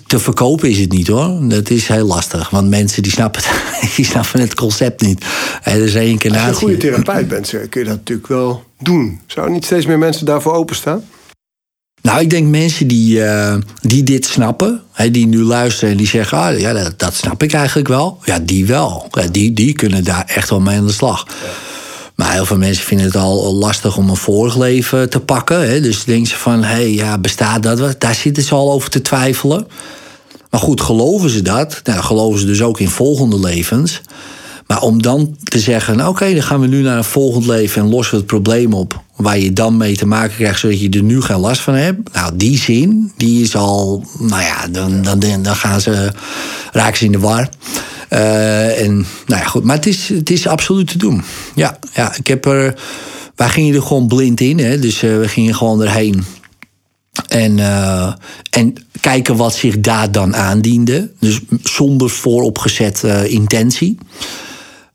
[0.07, 1.37] te verkopen is het niet hoor.
[1.41, 2.49] Dat is heel lastig.
[2.49, 5.25] Want mensen die snappen het, die snappen het concept niet.
[5.63, 6.47] Er is reïncarnatie.
[6.47, 9.19] Als je een goede therapeut bent, kun je dat natuurlijk wel doen.
[9.27, 11.03] Zou niet steeds meer mensen daarvoor openstaan?
[12.01, 16.07] Nou, ik denk mensen die, uh, die dit snappen, hè, die nu luisteren en die
[16.07, 18.19] zeggen: ah, ja, dat, dat, snap ik eigenlijk wel.
[18.23, 19.07] Ja, die wel.
[19.11, 21.25] Ja, die, die kunnen daar echt wel mee aan de slag.
[21.27, 21.33] Ja.
[22.15, 25.69] Maar heel veel mensen vinden het al lastig om een vorig leven te pakken.
[25.69, 25.81] Hè?
[25.81, 27.95] Dus denken ze van, hé, hey, ja, bestaat dat?
[28.01, 29.67] Daar zitten ze al over te twijfelen.
[30.49, 31.81] Maar goed, geloven ze dat?
[31.83, 34.01] Nou, geloven ze dus ook in volgende levens.
[34.67, 37.89] Maar om dan te zeggen, oké, dan gaan we nu naar een volgend leven en
[37.89, 39.03] lossen we het probleem op.
[39.15, 42.13] Waar je dan mee te maken krijgt, zodat je er nu geen last van hebt.
[42.13, 46.11] Nou, die zin, die is al, nou ja, dan, dan, dan gaan ze,
[46.71, 47.49] raken ze in de war.
[48.09, 51.23] Uh, en, nou ja, goed, maar het is, het is absoluut te doen.
[51.55, 52.79] Ja, ja ik heb er.
[53.35, 56.25] Wij gingen er gewoon blind in, hè, dus uh, we gingen gewoon erheen.
[57.27, 58.13] En, uh,
[58.49, 61.11] en kijken wat zich daar dan aandiende.
[61.19, 63.97] Dus zonder vooropgezet intentie.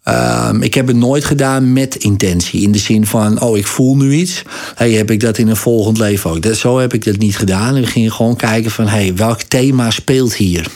[0.04, 2.62] Um, ik heb het nooit gedaan met intentie.
[2.62, 4.42] In de zin van, oh, ik voel nu iets.
[4.74, 6.42] Hey, heb ik dat in een volgend leven ook?
[6.42, 7.76] Dat, zo heb ik dat niet gedaan.
[7.76, 10.66] En we gingen gewoon kijken van, hey, welk thema speelt hier?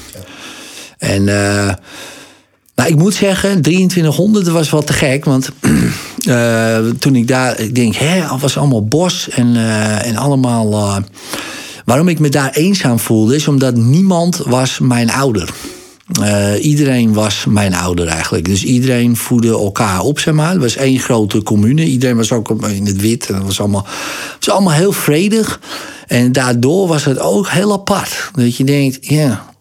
[0.98, 1.28] En
[2.74, 5.24] nou, ik moet zeggen, 2300 was wel te gek.
[5.24, 5.50] Want
[6.28, 10.72] uh, toen ik daar, ik denk, hè, was allemaal bos en, uh, en allemaal.
[10.72, 10.96] Uh,
[11.84, 15.48] waarom ik me daar eenzaam voelde, is omdat niemand was mijn ouder.
[16.60, 18.44] iedereen was mijn ouder eigenlijk.
[18.44, 20.50] Dus iedereen voedde elkaar op, zeg maar.
[20.50, 21.84] Het was één grote commune.
[21.84, 23.28] Iedereen was ook in het wit.
[23.28, 23.86] En het was allemaal,
[24.34, 25.60] het was allemaal heel vredig.
[26.06, 28.30] En daardoor was het ook heel apart.
[28.34, 29.53] Dat je denkt, ja,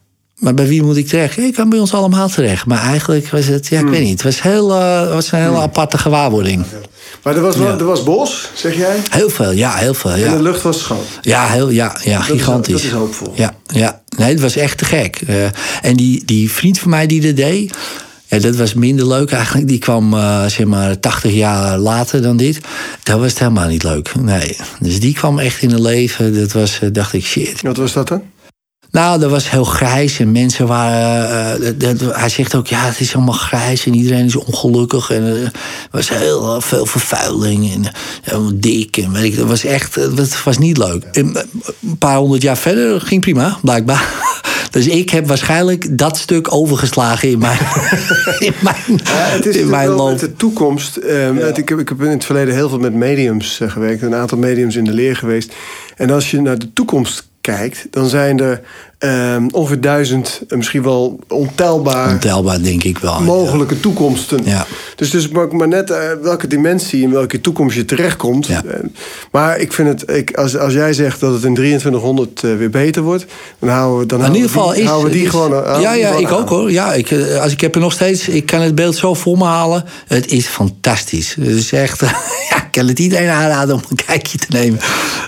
[0.43, 1.37] maar bij wie moet ik terecht?
[1.37, 2.65] Ik kan bij ons allemaal terecht.
[2.65, 4.11] Maar eigenlijk was het, ja, ik weet niet.
[4.11, 6.65] Het was, heel, uh, was een hele aparte gewaarwording.
[7.23, 7.77] Maar er was, ja.
[7.77, 8.95] er was bos, zeg jij?
[9.09, 10.15] Heel veel, ja, heel veel.
[10.15, 10.25] Ja.
[10.25, 11.03] En de lucht was schoon?
[11.21, 12.73] Ja, heel, ja, ja dat gigantisch.
[12.75, 13.33] Is, dat is hoopvol.
[13.35, 15.21] Ja, ja, nee, het was echt te gek.
[15.29, 15.45] Uh,
[15.81, 17.73] en die, die vriend van mij die dat deed...
[18.25, 19.67] Ja, dat was minder leuk eigenlijk.
[19.67, 22.59] Die kwam uh, zeg maar 80 jaar later dan dit.
[23.03, 24.15] Dat was het helemaal niet leuk.
[24.15, 24.57] Nee.
[24.79, 26.39] Dus die kwam echt in een leven.
[26.39, 27.61] Dat was, dacht ik, shit.
[27.61, 28.21] Wat was dat dan?
[28.93, 31.61] Nou, dat was heel grijs en mensen waren.
[31.61, 35.09] eh, dat- dat- hij zegt ook, ja, het is allemaal grijs en iedereen is ongelukkig.
[35.11, 35.51] En eh, er
[35.91, 37.91] was heel veel vervuiling en
[38.23, 38.97] eh, dik.
[38.97, 41.03] En weet ik, het was echt, eh, het was niet leuk.
[41.11, 41.43] En, eh,
[41.89, 44.07] een paar honderd jaar verder ging prima, blijkbaar.
[44.71, 47.57] Dus ik heb waarschijnlijk dat stuk overgeslagen in mijn,
[48.39, 50.09] in mijn, Ja, het is in mijn natuurlijk wel loop.
[50.11, 50.97] met de toekomst.
[50.97, 54.01] ehm, ik, heb, ik heb in het verleden heel veel met mediums eh, gewerkt.
[54.01, 55.53] Een aantal mediums in de leer geweest.
[55.95, 58.61] En als je naar de toekomst kijkt, dan zijn er
[59.03, 63.21] ehm, ongeveer duizend, eh, misschien wel ontelbaar Ontelbaar, denk ik wel.
[63.21, 64.41] mogelijke toekomsten.
[64.45, 64.65] Ja.
[64.95, 68.47] Dus, dus maar, maar net eh, welke dimensie in welke toekomst je terechtkomt.
[68.47, 68.63] Ja.
[68.67, 68.79] Eh,
[69.31, 72.69] maar ik vind het, ik, als, als jij zegt dat het in 2300 eh, weer
[72.69, 73.25] beter wordt,
[73.59, 75.29] dan houden we, dan In houden ieder we geval die, is houden we die is-
[75.31, 75.81] gewoon.
[75.81, 76.33] Ja, ja, ik aan.
[76.33, 76.71] ook hoor.
[76.71, 77.11] Ja, ik,
[77.41, 78.27] als ik heb er nog steeds.
[78.27, 79.83] Ik kan het beeld zo voor me halen.
[80.07, 81.35] Het is fantastisch.
[81.35, 81.99] Het is echt.
[82.49, 84.79] ja, ik kan het iedereen aanraden om een kijkje te nemen.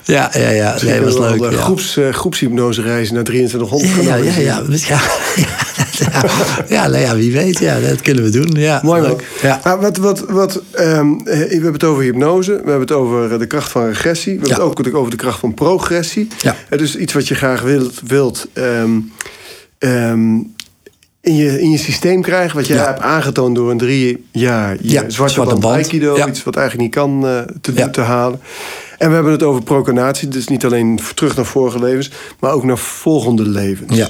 [0.03, 0.71] Ja, ja, ja.
[0.71, 1.53] Misschien Nee, was leuk.
[1.59, 4.99] groeps, groepshypnose reizen naar 2300 Ja, gaan ja, ja, ja, ja,
[5.35, 6.23] ja,
[6.67, 8.51] ja, nou ja, wie weet, ja, dat kunnen we doen.
[8.51, 9.23] Ja, Mooi leuk.
[9.41, 9.59] Ja.
[9.63, 13.31] Nou, wat, wat, wat, ehm, eh, we hebben het over hypnose, we hebben het over
[13.33, 16.27] eh, de kracht van regressie, we hebben het ook over de kracht van progressie.
[16.41, 16.55] Ja.
[16.77, 18.91] Dus iets wat je graag wilt, wilt ehm,
[19.77, 20.35] ehm,
[21.21, 22.85] in, je, in je systeem krijgen, wat jij Ja.
[22.85, 25.75] hebt aangetoond door een drie jaar je Ja, zwarte, zwarte band, band.
[25.75, 26.27] Aikido, Ja.
[26.27, 27.89] iets wat eigenlijk niet kan eh, te, Ja.
[27.89, 28.39] te halen.
[28.97, 32.63] En we hebben het over procreatie, dus niet alleen terug naar vorige levens, maar ook
[32.63, 33.95] naar volgende levens.
[33.97, 34.07] Ja.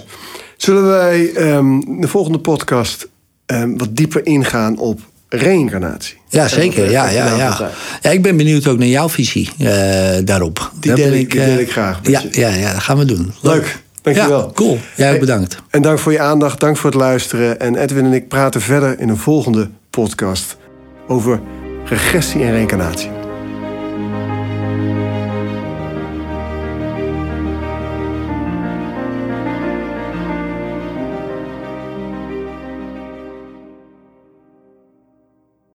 [0.58, 3.08] Zullen wij ehm, de volgende podcast
[3.46, 6.18] ehm, wat dieper ingaan op reïncarnatie?
[6.30, 6.90] Ja, zeker.
[6.92, 7.72] Ja, ja, ja.
[8.02, 9.68] ja, ik ben benieuwd ook naar jouw visie eh,
[10.24, 10.72] daarop.
[10.80, 13.32] Die deel ik- die eh, deel ik graag Ja, ja, ja, dat gaan we doen.
[13.42, 14.40] Leuk, dankjewel.
[14.40, 14.78] Ja, cool.
[14.96, 15.58] Jij ook bedankt.
[15.70, 17.60] En dank voor je aandacht, dank voor het luisteren.
[17.60, 20.58] En Edwin en ik praten verder in een volgende podcast
[21.08, 21.42] over
[21.86, 23.10] regressie en reïncarnatie.